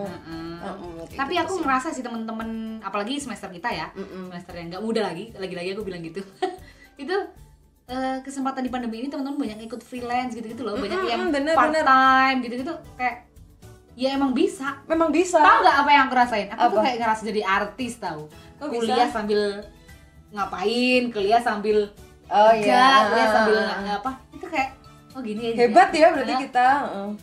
Mm-mm, 0.58 1.06
kayak 1.06 1.18
tapi 1.18 1.34
aku 1.36 1.54
sih. 1.54 1.62
ngerasa 1.62 1.88
sih 1.90 2.02
teman-teman 2.02 2.48
apalagi 2.80 3.16
semester 3.16 3.48
kita 3.48 3.68
ya 3.68 3.86
Mm-mm. 3.92 4.28
semester 4.28 4.52
yang 4.54 4.66
nggak 4.68 4.82
muda 4.82 5.00
lagi 5.04 5.30
lagi-lagi 5.32 5.68
aku 5.72 5.82
bilang 5.82 6.02
gitu 6.02 6.20
itu 7.02 7.16
eh, 7.86 8.18
kesempatan 8.20 8.60
di 8.60 8.70
pandemi 8.70 9.00
ini 9.00 9.08
teman-teman 9.08 9.38
banyak 9.38 9.64
ikut 9.64 9.80
freelance 9.80 10.34
gitu-gitu 10.34 10.66
loh 10.66 10.76
banyak 10.76 10.98
Mm-mm, 10.98 11.08
yang 11.08 11.22
bener, 11.30 11.54
part 11.54 11.70
bener. 11.70 11.84
time 11.86 12.38
gitu-gitu 12.42 12.74
kayak 12.98 13.24
ya 13.94 14.14
emang 14.14 14.30
bisa 14.30 14.78
memang 14.86 15.10
bisa 15.10 15.38
tahu 15.38 15.58
nggak 15.62 15.76
apa 15.78 15.90
yang 15.90 16.02
aku 16.06 16.14
rasain 16.14 16.46
aku 16.48 16.62
tuh 16.70 16.78
Apa? 16.78 16.84
kayak 16.86 16.98
ngerasa 17.02 17.22
jadi 17.26 17.42
artis 17.42 17.92
Kok 17.98 18.66
bisa? 18.66 18.70
kuliah 18.74 19.08
sambil 19.08 19.40
ngapain 20.28 21.02
kuliah 21.10 21.40
sambil 21.40 21.90
oh 22.28 22.52
kerja, 22.54 22.80
iya 22.80 23.08
kuliah 23.11 23.28
sambil 23.32 23.56
nggak 23.58 23.97
apa. 24.04 24.12
Itu 24.32 24.47
kayak 24.47 24.68
oh 25.18 25.20
gini 25.25 25.40
ya 25.50 25.66
hebat 25.66 25.90
ya 25.90 26.14
berarti 26.14 26.35
Nah, 26.35 26.40
kita 26.47 26.68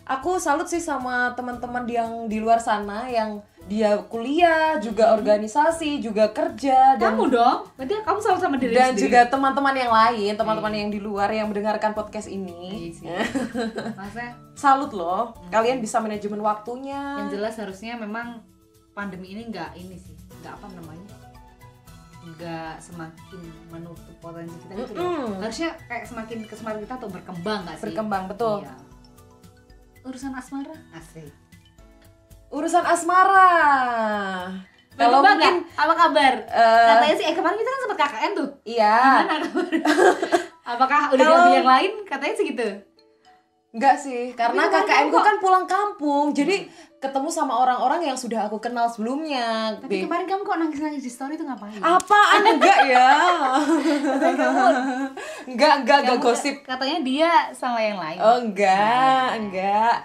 aku 0.03 0.35
salut 0.41 0.67
sih 0.67 0.83
sama 0.83 1.31
teman-teman 1.37 1.87
yang 1.87 2.11
di 2.27 2.43
luar 2.43 2.59
sana 2.59 3.07
yang 3.07 3.39
dia 3.65 3.97
kuliah 3.97 4.77
juga 4.77 5.17
organisasi 5.17 5.97
juga 5.97 6.29
kerja 6.29 7.01
dan 7.01 7.17
kamu 7.17 7.33
dong. 7.33 7.59
Berarti 7.73 7.93
kamu 8.05 8.19
selalu 8.21 8.39
sama 8.41 8.55
diri 8.61 8.73
dan 8.77 8.93
sendiri. 8.93 9.03
juga 9.09 9.19
teman-teman 9.25 9.73
yang 9.73 9.91
lain 9.91 10.33
teman-teman 10.37 10.73
yang 10.73 10.89
di 10.93 10.99
luar 11.01 11.33
yang 11.33 11.49
mendengarkan 11.49 11.97
podcast 11.97 12.29
Iya 12.29 12.37
ini. 12.37 12.93
Maksudnya 13.97 14.37
salut 14.53 14.93
loh. 14.93 15.33
Kalian 15.49 15.81
bisa 15.81 15.97
manajemen 15.97 16.45
waktunya. 16.45 17.25
Yang 17.25 17.41
jelas 17.41 17.53
harusnya 17.57 17.97
memang 17.97 18.45
pandemi 18.93 19.33
ini 19.33 19.49
nggak 19.49 19.73
ini 19.81 19.97
sih. 19.97 20.13
Nggak 20.45 20.61
apa 20.61 20.67
namanya 20.77 21.24
nggak 22.25 22.81
semakin 22.81 23.41
menutup 23.69 24.15
potensi 24.17 24.57
kita 24.65 24.73
gitu 24.81 24.93
loh. 24.97 25.05
Mm-mm. 25.05 25.45
harusnya 25.45 25.77
kayak 25.85 26.05
semakin 26.09 26.37
ke 26.49 26.53
semakin 26.57 26.79
kita 26.89 26.95
tuh 26.97 27.09
berkembang 27.13 27.59
nggak 27.69 27.77
sih? 27.77 27.83
Berkembang 27.85 28.23
betul. 28.25 28.65
Iya. 28.65 28.75
urusan 30.05 30.33
asmara? 30.37 30.75
Asik 30.93 31.33
urusan 32.55 32.85
asmara. 32.87 33.49
Kalau 34.95 35.19
mungkin 35.19 35.67
apa 35.75 35.93
kabar? 35.93 36.33
eh, 36.47 36.87
katanya 36.87 37.15
sih 37.19 37.25
eh 37.27 37.35
kemarin 37.35 37.59
kita 37.59 37.67
kan 37.67 37.81
sempat 37.83 37.97
KKN 37.99 38.31
tuh. 38.31 38.49
iya. 38.63 38.95
Gimana 39.27 39.37
kabar? 39.43 39.71
Apakah 40.71 41.01
udah 41.13 41.25
diambil 41.29 41.55
yang 41.61 41.67
lain? 41.67 41.91
Katanya 42.07 42.33
sih 42.39 42.45
gitu 42.55 42.94
Enggak 43.75 43.99
sih, 43.99 44.31
karena 44.31 44.71
KKN 44.71 45.11
ku 45.11 45.19
kan 45.19 45.35
pulang 45.35 45.67
kampung, 45.67 46.31
jadi 46.31 46.63
ketemu 46.97 47.27
sama 47.27 47.53
orang-orang 47.53 48.01
yang 48.03 48.15
sudah 48.15 48.47
aku 48.47 48.57
kenal 48.57 48.87
sebelumnya. 48.87 49.75
tapi 49.77 49.99
Be- 49.99 50.03
kemarin 50.03 50.25
kamu 50.25 50.41
kok 50.41 50.57
nangis 50.57 50.79
nangis 50.79 51.03
di 51.03 51.11
story 51.11 51.35
tuh 51.35 51.43
ngapain 51.43 51.75
Apaan 51.77 52.41
enggak 52.47 52.79
ya? 52.87 53.07
enggak, 55.45 55.73
enggak, 55.77 55.97
enggak 56.01 56.19
gosip. 56.19 56.55
katanya 56.63 56.97
dia 57.01 57.31
sama 57.51 57.79
yang 57.79 57.99
lain 57.99 58.17
Oh 58.17 58.37
enggak, 58.39 59.27
enggak. 59.37 59.95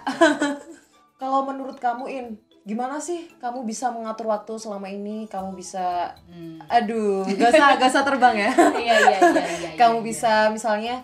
Kalau 1.21 1.45
menurut 1.45 1.77
kamu 1.77 2.05
In, 2.09 2.25
gimana 2.61 2.97
sih 2.97 3.29
kamu 3.37 3.63
bisa 3.63 3.89
mengatur 3.89 4.27
waktu 4.27 4.57
selama 4.57 4.85
ini? 4.85 5.25
Kamu 5.25 5.53
bisa, 5.53 6.11
Hmm. 6.27 6.59
aduh, 6.67 7.23
gak 7.25 7.49
usah, 7.51 7.77
gak 7.77 7.89
usah 7.89 8.03
terbang 8.03 8.35
ya. 8.37 8.51
iya 8.83 8.95
iya 8.99 9.17
iya 9.17 9.43
iya 9.55 9.69
kamu 9.75 10.01
iya. 10.01 10.05
bisa 10.05 10.31
misalnya 10.49 10.95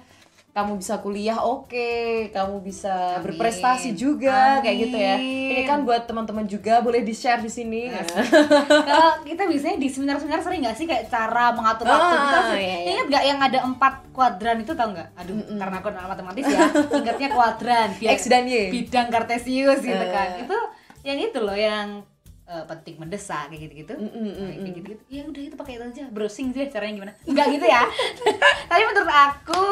kamu 0.57 0.73
bisa 0.75 0.97
kuliah 0.97 1.37
oke, 1.37 1.93
kamu 2.27 2.55
bisa 2.59 2.89
Amin. 3.13 3.29
berprestasi 3.29 3.93
juga 3.93 4.57
kayak 4.59 4.77
gitu 4.81 4.97
ya. 4.97 5.15
Amin. 5.15 5.53
Ini 5.53 5.61
kan 5.63 5.85
buat 5.85 6.03
teman-teman 6.03 6.43
juga 6.43 6.81
boleh 6.81 6.99
di 6.99 7.13
share 7.13 7.37
di 7.37 7.47
sini. 7.47 7.93
kalau 8.89 9.21
kita 9.21 9.45
biasanya 9.45 9.77
di 9.77 9.85
seminar-seminar 9.85 10.41
sering 10.41 10.65
nggak 10.65 10.73
sih 10.73 10.83
kayak 10.83 11.05
cara 11.07 11.53
mengatur 11.53 11.85
waktu 11.85 12.09
Ah, 12.09 12.21
kita 12.23 12.39
iya, 12.49 12.57
iya. 12.57 12.89
ingat 12.89 13.05
nggak 13.07 13.23
yang 13.23 13.39
ada 13.39 13.59
empat 13.63 13.93
kuadran 14.09 14.57
itu 14.57 14.73
tau 14.73 14.89
nggak 14.89 15.07
aduh 15.13 15.35
karena 15.53 15.75
aku 15.77 15.87
anak 15.87 16.09
matematis 16.09 16.43
ya 16.43 16.59
ingatnya 16.91 17.29
kuadran 17.29 17.87
biar 17.93 18.11
X 18.11 18.19
dan 18.25 18.43
Y. 18.43 18.73
bidang 18.73 19.07
kartesius 19.07 19.79
gitu 19.79 19.93
Eh. 19.99 20.09
kan 20.09 20.41
itu 20.41 20.57
yang 21.03 21.17
itu 21.19 21.37
loh 21.37 21.53
yang 21.53 22.01
eh, 22.43 22.63
penting 22.65 22.97
mendesak 22.97 23.45
kayak 23.47 23.61
gitu-gitu 23.61 23.93
Mm, 23.93 24.07
mm, 24.07 24.23
mm, 24.25 24.33
kayak 24.33 24.57
mm. 24.57 24.65
gitu-gitu 24.73 25.03
ya 25.07 25.21
udah 25.21 25.41
itu 25.43 25.55
pakai 25.55 25.73
itu 25.75 25.83
aja 25.85 26.03
browsing 26.09 26.49
sih 26.49 26.65
caranya 26.65 26.93
gimana 26.95 27.13
nggak 27.23 27.45
gitu 27.51 27.65
ya 27.67 27.83
tapi 28.71 28.81
menurut 28.83 29.11
aku 29.11 29.63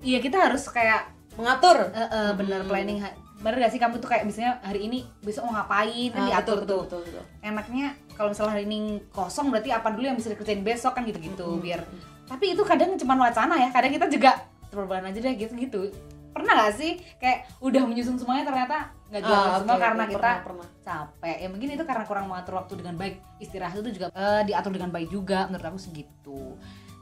iya 0.00 0.18
kita 0.18 0.38
harus 0.40 0.64
kayak 0.68 1.10
Mengatur. 1.34 1.90
eh, 1.90 2.02
eh, 2.02 2.30
bener 2.34 2.60
planning 2.64 2.98
ha- 2.98 3.14
bener 3.38 3.62
gak 3.62 3.70
sih 3.70 3.78
kamu 3.78 3.98
tuh 3.98 4.10
kayak 4.10 4.26
misalnya 4.26 4.58
hari 4.60 4.84
ini 4.84 5.06
besok 5.20 5.46
mau 5.46 5.54
ngapain? 5.54 6.10
Kan 6.10 6.20
Ah, 6.20 6.26
diatur 6.28 6.58
betul, 6.58 6.66
betul, 6.66 6.74
tuh. 6.74 6.82
betul, 6.82 7.00
betul. 7.14 7.24
enaknya 7.40 7.86
kalau 8.12 8.28
misalnya 8.28 8.52
hari 8.52 8.64
ini 8.66 8.78
kosong 9.08 9.46
berarti 9.48 9.70
apa 9.70 9.88
dulu 9.88 10.04
yang 10.04 10.18
bisa 10.18 10.28
dikerjain 10.28 10.60
besok? 10.60 10.92
Kan 10.92 11.06
gitu-gitu 11.06 11.46
biar. 11.56 11.86
Tapi 12.26 12.52
itu 12.52 12.62
kadang 12.62 12.98
cuma 12.98 13.14
wacana 13.16 13.54
ya 13.56 13.70
kadang 13.70 13.90
kita 13.90 14.06
juga 14.08 14.30
terbahan 14.68 15.06
aja 15.06 15.18
deh 15.18 15.34
gitu-gitu 15.34 15.94
pernah 16.28 16.54
gak 16.60 16.76
sih 16.76 16.92
kayak 17.16 17.48
udah 17.58 17.82
menyusun 17.82 18.14
semuanya 18.14 18.44
ternyata 18.44 18.76
nggak 19.08 19.22
jalan 19.24 19.48
Ah, 19.48 19.58
semua 19.58 19.74
oke, 19.74 19.82
karena 19.82 20.04
kita 20.04 20.20
pernah, 20.20 20.38
pernah. 20.44 20.68
capek. 20.78 21.36
Ya 21.40 21.48
mungkin 21.48 21.68
itu 21.72 21.84
karena 21.84 22.04
kurang 22.04 22.26
mengatur 22.26 22.54
waktu 22.54 22.74
dengan 22.74 22.94
baik. 22.94 23.14
Istirahat 23.38 23.76
itu 23.76 23.90
juga 23.92 24.06
eh, 24.12 24.42
diatur 24.44 24.70
dengan 24.70 24.90
baik 24.90 25.08
juga 25.08 25.46
menurut 25.46 25.66
aku 25.68 25.78
segitu. 25.80 26.54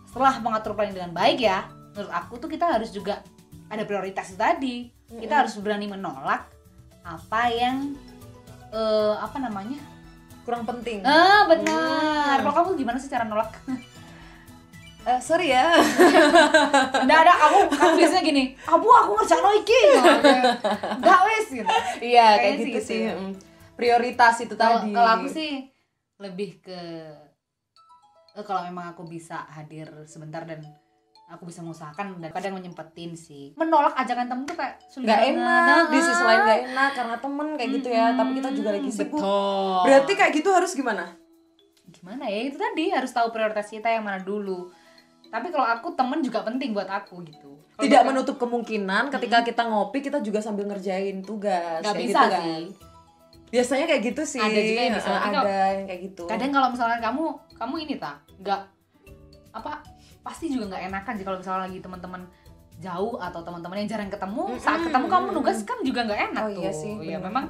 Setelah 0.05 0.39
mengatur 0.39 0.73
planning 0.73 0.95
dengan 0.95 1.13
baik 1.13 1.39
ya 1.39 1.65
menurut 1.97 2.13
aku 2.13 2.37
tuh 2.37 2.53
kita 2.53 2.69
harus 2.69 2.93
juga 2.93 3.25
ada 3.67 3.83
prioritas 3.89 4.29
itu 4.29 4.39
tadi 4.39 4.77
kita 5.09 5.43
harus 5.43 5.57
berani 5.59 5.89
menolak 5.89 6.45
apa 7.03 7.43
yang 7.49 7.97
eh, 8.69 9.15
apa 9.17 9.41
namanya 9.41 9.97
Kurang 10.47 10.63
penting. 10.63 11.03
Ah 11.03 11.43
benar. 11.51 12.39
Hmm. 12.39 12.47
Kalau 12.47 12.55
kamu 12.55 12.71
gimana 12.79 12.99
sih 13.03 13.11
cara 13.11 13.27
nolak? 13.27 13.51
Eh, 15.07 15.23
sorry 15.23 15.55
ya. 15.55 15.71
Nggak 17.07 17.19
ada 17.23 17.35
kamu 17.39 17.59
kamu 17.71 17.93
biasanya 17.95 18.23
gini. 18.27 18.45
Kamu 18.59 18.83
aku 18.91 19.11
ngerjain 19.15 19.39
lo 19.39 19.55
iki. 19.55 19.83
Enggak 20.99 21.21
wes 21.31 21.47
gitu. 21.47 21.71
Iya, 22.03 22.27
kayak 22.35 22.43
Kayaknya 22.43 22.59
sih 22.59 22.67
gitu 22.67 22.75
gitu 22.75 22.89
sih. 22.91 23.01
ya. 23.07 23.15
mm. 23.15 23.33
Prioritas 23.79 24.35
itu 24.43 24.55
Kalau 24.59 24.83
tadi. 24.83 24.91
kalau 24.91 25.11
aku 25.15 25.27
sih 25.31 25.51
lebih 26.19 26.59
ke 26.59 26.81
kalau 28.43 28.67
memang 28.67 28.99
aku 28.99 29.07
bisa 29.07 29.47
hadir 29.47 29.87
sebentar 30.11 30.43
dan 30.43 30.67
aku 31.27 31.43
bisa 31.45 31.59
mengusahakan 31.59 32.17
dan 32.17 32.31
kadang 32.31 32.55
menyempetin 32.55 33.13
sih. 33.13 33.51
Menolak 33.53 33.95
ajakan 33.95 34.27
temen 34.27 34.45
tuh 34.45 34.55
kayak 34.55 34.79
sulit 34.87 35.07
banget. 35.07 35.35
enak 35.35 35.85
di 35.87 35.99
sisi 35.99 36.23
lain 36.23 36.41
nggak 36.41 36.61
enak 36.69 36.91
karena 36.93 37.17
temen 37.17 37.47
kayak 37.53 37.71
gitu 37.73 37.89
ya 37.91 38.07
tapi 38.13 38.31
kita 38.33 38.49
juga 38.53 38.71
lagi 38.71 38.89
sibuk 38.89 39.19
Betul. 39.19 39.75
berarti 39.83 40.13
kayak 40.15 40.33
gitu 40.33 40.49
harus 40.49 40.73
gimana 40.73 41.05
gimana 41.89 42.25
ya 42.25 42.41
itu 42.45 42.57
tadi 42.57 42.85
harus 42.89 43.11
tahu 43.11 43.31
prioritas 43.31 43.67
kita 43.67 43.89
yang 43.89 44.03
mana 44.03 44.19
dulu. 44.21 44.71
Tapi 45.27 45.51
kalau 45.51 45.67
aku 45.67 45.91
temen 45.93 46.19
juga 46.21 46.41
penting 46.41 46.71
buat 46.71 46.87
aku 46.87 47.19
gitu. 47.25 47.59
Kalau 47.73 47.83
tidak 47.83 48.01
buat- 48.01 48.09
menutup 48.09 48.37
kemungkinan 48.39 49.11
ketika 49.11 49.43
kita 49.43 49.63
ngopi 49.65 49.99
kita 50.01 50.19
juga 50.21 50.39
sambil 50.39 50.67
ngerjain 50.67 51.21
tugas 51.21 51.81
nggak 51.81 51.91
kayak 51.93 52.07
bisa 52.07 52.21
gitu 52.21 52.27
kan. 52.29 52.43
sih. 52.43 52.65
biasanya 53.47 53.87
kayak 53.87 54.03
gitu 54.05 54.23
sih 54.25 54.43
Ada 54.43 54.59
juga 54.61 54.81
yang 54.81 54.95
bisa, 54.97 55.07
Eh, 55.09 55.23
ada 55.25 55.39
yang 55.73 55.87
kayak 55.87 56.01
gitu 56.05 56.23
kadang 56.27 56.51
kalau 56.51 56.69
misalnya 56.69 56.99
kamu 57.01 57.25
kamu 57.53 57.75
ini 57.81 57.95
tak 57.97 58.17
nggak 58.37 58.61
apa 59.53 59.73
pasti 60.27 60.47
juga 60.49 60.65
nggak 60.69 60.83
enakan 60.87 61.13
sih 61.15 61.25
kalau 61.25 61.39
misalnya 61.39 61.63
lagi 61.63 61.79
teman-teman 61.79 62.23
jauh 62.77 63.15
atau 63.17 63.41
teman-teman 63.41 63.77
yang 63.79 63.89
jarang 63.89 64.11
ketemu 64.11 64.43
saat 64.57 64.77
Mm-mm, 64.77 64.87
ketemu 64.87 65.07
kamu 65.07 65.27
nugas 65.33 65.59
kan 65.63 65.79
juga 65.81 66.01
nggak 66.03 66.21
enak 66.27 66.43
oh 66.43 66.51
tuh 66.53 66.61
iya 66.61 66.73
sih 66.73 66.93
ya 67.01 67.17
bener. 67.17 67.25
memang 67.25 67.45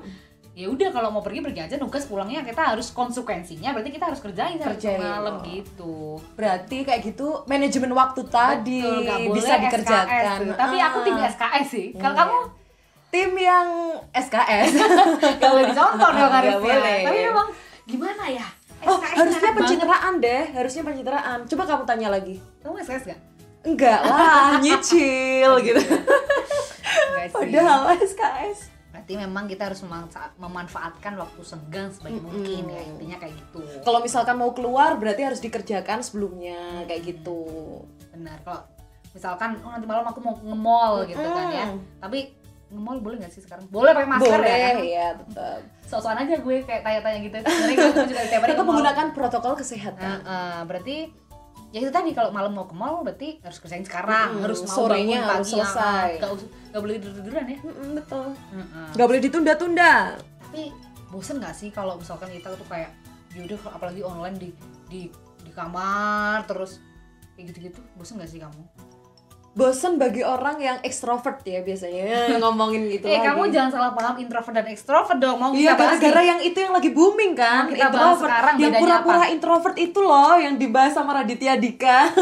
ya 0.54 0.66
udah 0.66 0.88
kalau 0.88 1.08
mau 1.10 1.20
pergi 1.20 1.40
pergi 1.42 1.60
aja 1.62 1.76
nugas 1.76 2.04
pulangnya 2.04 2.40
kita 2.40 2.62
harus 2.70 2.88
konsekuensinya 2.90 3.72
berarti 3.72 3.90
kita 3.90 4.06
harus 4.06 4.20
kerjain 4.20 4.56
sampai 4.56 4.72
Kerjain. 4.72 4.96
malam 4.98 5.42
gitu 5.42 6.16
berarti 6.32 6.80
kayak 6.80 7.00
gitu 7.02 7.44
manajemen 7.44 7.92
waktu 7.92 8.22
tadi 8.24 8.80
Betul, 8.80 9.04
boleh 9.04 9.34
bisa 9.34 9.50
SKS 9.50 9.62
dikerjakan 9.62 10.36
tuh. 10.42 10.54
tapi 10.54 10.76
aku 10.78 10.98
tim 11.02 11.14
Ah. 11.14 11.28
SKS 11.28 11.66
sih 11.66 11.86
kalau 11.92 12.14
Iya. 12.14 12.20
kamu 12.22 12.38
tim 13.06 13.30
yang 13.34 13.68
SKS 14.14 14.70
boleh 15.42 15.64
dicontoh 15.66 16.10
dong 16.10 16.32
harusnya 16.32 16.76
tapi 17.02 17.18
memang 17.22 17.48
gimana 17.84 18.24
ya 18.26 18.46
oh 18.84 18.98
SKS 19.00 19.16
harusnya 19.16 19.50
pencitraan 19.54 20.14
deh 20.20 20.42
harusnya 20.52 20.82
pencitraan. 20.84 21.38
Coba 21.48 21.62
kamu 21.64 21.84
tanya 21.88 22.08
lagi. 22.12 22.36
Kamu 22.60 22.76
SKS 22.82 23.04
gak? 23.08 23.20
enggak 23.66 23.98
lah 24.06 24.56
nyicil 24.62 25.50
gitu. 25.58 25.82
padahal 27.34 27.98
SKS 27.98 28.70
berarti 28.94 29.12
memang 29.18 29.44
kita 29.44 29.68
harus 29.68 29.84
memanfa- 29.84 30.32
memanfaatkan 30.40 31.20
waktu 31.20 31.40
senggang 31.44 31.92
sebaik 31.92 32.16
mungkin 32.22 32.64
ya 32.70 32.80
intinya 32.80 33.16
kayak 33.20 33.34
gitu. 33.36 33.60
Kalau 33.84 34.00
misalkan 34.00 34.38
mau 34.40 34.54
keluar 34.56 34.96
berarti 34.96 35.20
harus 35.26 35.42
dikerjakan 35.42 36.00
sebelumnya 36.00 36.86
kayak 36.88 37.04
gitu. 37.04 37.44
Benar 38.14 38.40
kalau 38.40 38.64
misalkan 39.12 39.60
oh 39.60 39.70
nanti 39.74 39.84
malam 39.84 40.06
aku 40.06 40.20
mau 40.24 40.34
nge-mall 40.40 41.04
gitu 41.10 41.26
kan 41.26 41.46
ya. 41.52 41.66
Mm. 41.68 41.78
tapi 42.00 42.18
nge-mall 42.66 42.98
boleh 42.98 43.16
nggak 43.22 43.30
sih 43.30 43.42
sekarang? 43.42 43.64
Boleh 43.70 43.94
pakai 43.94 44.10
masker 44.10 44.36
boleh 44.36 44.50
ya 44.50 44.58
kan? 44.58 44.76
ya 44.82 45.06
tetap 45.14 45.60
soal 45.86 46.18
aja 46.18 46.34
gue 46.34 46.56
kayak 46.66 46.82
tanya-tanya 46.82 47.18
gitu. 47.22 47.36
Sebenarnya 47.38 47.76
gue 47.78 48.04
juga 48.10 48.22
tiap 48.26 48.40
hari 48.42 48.50
tetap 48.50 48.64
menggunakan 48.66 49.06
protokol 49.14 49.52
kesehatan. 49.54 50.16
Eh, 50.20 50.60
berarti 50.66 50.96
ya 51.70 51.78
itu 51.82 51.90
tadi 51.90 52.10
kalau 52.10 52.30
malam 52.30 52.52
mau 52.52 52.66
ke 52.66 52.74
mall 52.74 53.06
berarti 53.06 53.38
harus 53.38 53.58
kerjain 53.58 53.86
sekarang. 53.86 54.34
Mm-mm, 54.34 54.42
harus 54.42 54.58
mau 54.64 54.74
sorenya 54.74 55.18
bangun 55.22 55.30
harus 55.30 55.46
pagi, 55.46 55.54
selesai. 55.54 56.08
nggak 56.18 56.30
us- 56.32 56.50
nggak 56.70 56.82
boleh 56.82 56.94
tidur-tiduran 56.96 57.44
ya? 57.46 57.58
Mm-mm, 57.62 57.88
betul. 57.94 58.26
Heeh. 58.34 58.88
nggak 58.98 59.06
boleh 59.06 59.20
ditunda-tunda. 59.22 59.92
Tapi 60.18 60.62
bosen 61.06 61.36
nggak 61.38 61.54
sih 61.54 61.68
kalau 61.70 61.94
misalkan 61.96 62.28
kita 62.28 62.50
tuh 62.50 62.66
kayak 62.66 62.90
yaudah 63.30 63.58
apalagi 63.70 64.00
online 64.02 64.36
di 64.40 64.48
di 64.88 65.00
di 65.42 65.50
kamar 65.54 66.42
terus 66.50 66.82
kayak 67.38 67.54
gitu-gitu 67.54 67.78
bosen 67.94 68.18
nggak 68.18 68.26
sih 68.26 68.42
kamu? 68.42 68.62
Bosen 69.56 69.96
bagi 69.96 70.20
orang 70.20 70.60
yang 70.60 70.76
ekstrovert 70.84 71.40
ya 71.42 71.64
biasanya 71.64 72.36
ngomongin 72.36 72.92
gitu 72.92 73.08
eh 73.08 73.16
lagi. 73.16 73.24
kamu 73.24 73.42
jangan 73.48 73.70
salah 73.72 73.92
paham 73.96 74.20
introvert 74.20 74.52
dan 74.52 74.68
ekstrovert 74.68 75.16
dong 75.16 75.40
mau 75.40 75.48
Iya 75.50 75.72
gara-gara 75.72 76.20
yang 76.20 76.40
itu 76.40 76.60
yang 76.60 76.76
lagi 76.76 76.92
booming 76.92 77.32
kan 77.32 77.64
Mau 77.64 77.72
kita 77.72 77.88
bahas 77.88 78.20
sekarang, 78.20 78.54
yang 78.60 78.76
pura-pura 78.76 79.24
introvert 79.32 79.76
itu 79.76 79.96
loh 79.98 80.36
yang 80.36 80.60
dibahas 80.60 80.92
sama 80.92 81.16
Raditya 81.16 81.56
Dika 81.56 82.12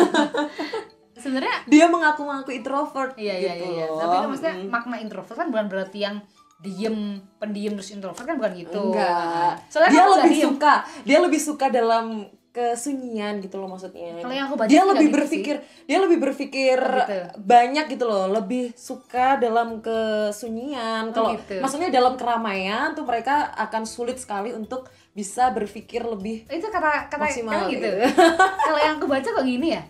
sebenarnya 1.14 1.66
dia 1.66 1.86
mengaku-ngaku 1.88 2.50
introvert 2.52 3.16
iya 3.16 3.34
iya 3.34 3.52
gitu 3.56 3.66
iya 3.72 3.86
loh. 3.88 3.98
tapi 3.98 4.14
kan 4.14 4.26
maksudnya 4.28 4.54
Mm. 4.54 4.68
makna 4.68 4.96
introvert 5.00 5.34
kan 5.34 5.48
bukan 5.48 5.66
berarti 5.66 5.98
yang 6.00 6.16
diem 6.60 6.96
pendiam 7.36 7.74
terus 7.74 7.90
introvert 7.90 8.24
kan 8.24 8.36
bukan 8.36 8.52
gitu 8.54 8.78
enggak 8.78 9.58
soalnya 9.66 9.90
dia 9.90 10.04
lebih 10.06 10.32
diem. 10.32 10.44
suka 10.46 10.74
dia 11.02 11.18
lebih 11.18 11.40
suka 11.40 11.66
dalam 11.68 12.28
kesunyian 12.54 13.42
gitu 13.42 13.58
loh 13.58 13.66
maksudnya. 13.66 14.14
Kalau 14.22 14.30
yang 14.30 14.46
aku 14.46 14.54
baca 14.54 14.70
dia 14.70 14.86
sih 14.86 14.90
lebih 14.94 15.08
gitu 15.10 15.16
berpikir 15.18 15.56
dia 15.90 15.98
lebih 15.98 16.18
berpikir 16.22 16.78
Oh, 16.78 17.02
gitu. 17.02 17.18
banyak 17.42 17.84
gitu 17.90 18.04
loh 18.06 18.30
lebih 18.30 18.70
suka 18.78 19.42
dalam 19.42 19.82
kesunyian. 19.82 21.10
Kalau 21.10 21.34
gitu. 21.34 21.58
maksudnya 21.58 21.90
dalam 21.90 22.14
keramaian 22.14 22.94
tuh 22.94 23.02
mereka 23.02 23.50
akan 23.58 23.82
sulit 23.82 24.22
sekali 24.22 24.54
untuk 24.54 24.86
bisa 25.10 25.50
berpikir 25.50 26.06
lebih 26.06 26.46
itu 26.46 26.66
kata 26.70 27.10
kata 27.10 27.26
Maksimal, 27.26 27.66
gitu. 27.66 27.82
gitu. 27.82 27.90
kalau 28.70 28.78
yang 28.78 29.02
aku 29.02 29.10
baca 29.10 29.26
kok 29.26 29.42
gini 29.42 29.74
ya? 29.74 29.82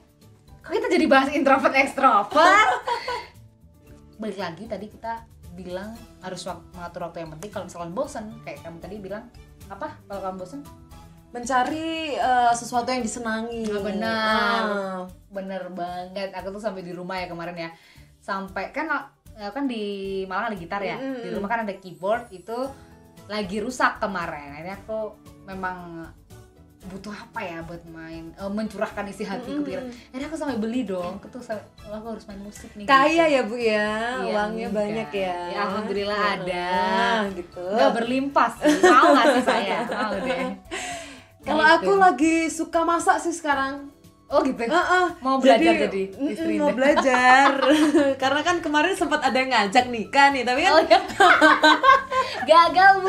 Kok 0.65 0.73
kita 0.73 0.89
jadi 0.89 1.05
bahas 1.05 1.29
introvert 1.37 1.77
ekstrovert 1.77 2.81
balik 4.21 4.41
lagi 4.41 4.65
tadi 4.65 4.87
kita 4.89 5.27
bilang 5.55 5.93
harus 6.25 6.43
mengatur 6.49 7.07
waktu 7.07 7.23
yang 7.23 7.31
penting. 7.39 7.51
Kalau 7.53 7.65
misalkan 7.69 7.93
bosen 7.93 8.25
kayak 8.43 8.59
kamu 8.65 8.79
tadi 8.81 8.97
bilang 8.99 9.29
apa? 9.71 9.95
Kalau 10.09 10.21
kamu 10.25 10.37
bosen 10.41 10.61
mencari 11.35 11.89
eh, 12.15 12.53
sesuatu 12.53 12.87
yang 12.87 13.03
disenangi 13.03 13.67
Ah, 13.67 13.83
benar. 13.83 14.63
Ah. 14.65 15.01
bener 15.29 15.67
banget 15.69 16.31
aku 16.31 16.49
tuh 16.53 16.63
sampai 16.63 16.81
di 16.81 16.91
rumah 16.91 17.19
ya 17.19 17.27
kemarin 17.27 17.59
ya 17.59 17.71
sampai 18.21 18.71
kan 18.71 18.87
eh, 19.35 19.51
kan 19.51 19.67
di 19.67 19.83
Malang 20.25 20.49
ada 20.49 20.57
gitar 20.57 20.79
ya 20.81 20.95
Mm-mm. 20.95 21.21
di 21.21 21.29
rumah 21.29 21.49
kan 21.49 21.61
ada 21.61 21.75
keyboard 21.75 22.31
itu 22.31 22.55
lagi 23.27 23.59
rusak 23.59 23.99
kemarin 23.99 24.55
akhirnya 24.55 24.79
aku 24.79 25.11
memang 25.45 26.07
butuh 26.85 27.11
apa 27.11 27.41
ya 27.41 27.59
buat 27.61 27.81
main 27.89 28.31
eh, 28.31 28.51
mencurahkan 28.53 29.09
isi 29.09 29.25
hatiku 29.25 29.57
Mm-mm. 29.57 29.67
pikir 29.67 29.81
akhirnya 30.07 30.29
aku 30.29 30.37
sampai 30.37 30.57
beli 30.57 30.85
dong 30.85 31.17
aku 31.17 31.27
tuh 31.31 31.43
sampai 31.43 31.65
"Oh, 31.83 31.97
aku 31.97 32.07
harus 32.13 32.25
main 32.25 32.41
musik 32.41 32.71
nih 32.75 32.85
kaya 32.85 33.25
gitu. 33.27 33.35
ya 33.35 33.41
bu 33.43 33.57
ya 33.57 33.89
Iya, 34.21 34.31
uangnya 34.31 34.67
enggak. 34.69 34.79
banyak 34.79 35.09
ya 35.11 35.37
Ya, 35.47 35.59
alhamdulillah 35.65 36.19
Ah, 36.21 36.33
ada. 36.37 36.69
gitu 37.33 37.65
nggak 37.67 37.91
berlimpah 37.93 38.49
sih 38.55 38.71
mau 38.85 39.05
nggak 39.11 39.27
sih 39.33 39.43
saya 39.43 39.79
mau 39.83 40.13
deh 40.15 40.45
kalau 41.45 41.63
Gitu. 41.63 41.75
aku 41.79 41.93
lagi 41.95 42.35
suka 42.49 42.81
masak 42.83 43.17
sih 43.19 43.31
sekarang 43.31 43.93
oh 44.27 44.41
gitu 44.41 44.57
Heeh. 44.59 45.07
Mau 45.21 45.37
belajar 45.37 45.73
jadi 45.85 46.03
mm, 46.11 46.29
istri 46.29 46.57
mau 46.57 46.73
belajar 46.73 47.55
karena 48.23 48.41
kan 48.41 48.57
kemarin 48.59 48.93
sempat 48.93 49.21
ada 49.21 49.37
yang 49.37 49.49
ngajak 49.49 49.87
nikah 49.87 50.27
nih 50.31 50.43
tapi 50.43 50.61
kan 50.61 50.73
Oh 50.73 50.83
ya. 50.83 50.99
Gagal 52.45 52.93
bu. 52.99 53.09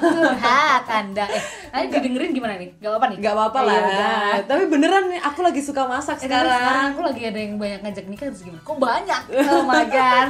Curhat 0.00 0.84
anda. 0.86 1.26
Eh, 1.26 1.42
nanti 1.72 1.94
didengerin 1.94 2.30
gimana 2.32 2.54
nih? 2.56 2.70
Gak 2.76 2.92
apa 2.92 3.06
nih? 3.06 3.16
nggak 3.18 3.32
apa-apa 3.32 3.58
Eh, 3.58 3.64
lah 3.64 3.76
ya 3.82 4.12
tapi 4.44 4.62
beneran 4.66 5.04
nih 5.08 5.20
aku 5.20 5.40
lagi 5.40 5.60
suka 5.60 5.82
masak 5.84 6.16
Eh, 6.16 6.26
sekarang 6.26 6.50
sekarang 6.52 6.86
aku 6.90 7.00
lagi 7.02 7.22
ada 7.24 7.38
yang 7.38 7.54
banyak 7.56 7.80
ngajak 7.80 8.04
nikah 8.06 8.26
terus 8.28 8.42
gimana? 8.42 8.62
Kok 8.62 8.78
banyak? 8.78 9.22
Oh 9.44 9.62
my 9.62 9.84
god. 9.86 10.26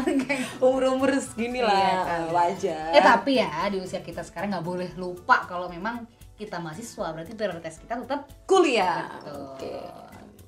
umur 0.61 0.83
umur 0.91 1.11
segini 1.15 1.61
lah 1.61 1.73
Iya, 1.73 1.99
kan. 2.03 2.21
wajar 2.31 2.87
eh 2.91 3.03
tapi 3.03 3.31
ya 3.37 3.51
di 3.67 3.79
usia 3.79 4.01
kita 4.01 4.23
sekarang 4.23 4.49
nggak 4.51 4.65
boleh 4.65 4.91
lupa 4.97 5.45
kalau 5.45 5.67
memang 5.67 6.03
kita 6.43 6.59
mahasiswa 6.59 7.07
berarti 7.15 7.33
prioritas 7.39 7.79
kita 7.79 8.03
tetap 8.03 8.27
kuliah. 8.45 9.07
Oke. 9.23 9.79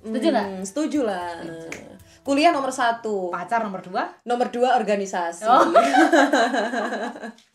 Setuju 0.04 0.26
nggak? 0.35 0.46
Hmm, 0.50 0.62
setuju 0.66 1.00
lah. 1.07 1.40
Kuliah 2.26 2.50
nomor 2.50 2.74
satu. 2.74 3.30
Pacar 3.30 3.62
nomor 3.62 3.80
dua. 3.80 4.11
nomor 4.26 4.50
dua 4.50 4.76
organisasi. 4.76 5.46
Oh. 5.46 5.70